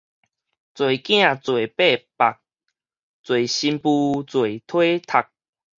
[0.03, 0.35] 濟囝濟擘腹，濟
[3.45, 5.27] 新婦濟體剔